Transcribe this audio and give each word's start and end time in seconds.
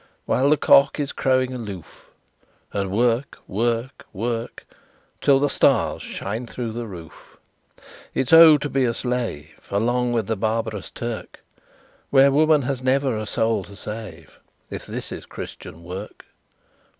While 0.25 0.49
the 0.49 0.57
cock 0.57 0.99
is 0.99 1.11
crowing 1.11 1.53
aloof! 1.53 2.07
And 2.73 2.89
work 2.89 3.37
work 3.47 4.03
work, 4.11 4.65
Till 5.21 5.37
the 5.39 5.47
stars 5.47 6.01
shine 6.01 6.47
through 6.47 6.71
the 6.71 6.87
roof! 6.87 7.37
It's 8.15 8.33
Oh! 8.33 8.57
to 8.57 8.67
be 8.67 8.83
a 8.85 8.95
slave 8.95 9.61
Along 9.69 10.11
with 10.11 10.25
the 10.25 10.35
barbarous 10.35 10.89
Turk, 10.89 11.43
Where 12.09 12.31
woman 12.31 12.63
has 12.63 12.81
never 12.81 13.15
a 13.15 13.27
soul 13.27 13.63
to 13.65 13.75
save, 13.75 14.39
If 14.71 14.87
this 14.87 15.11
is 15.11 15.27
Christian 15.27 15.83
work! 15.83 16.25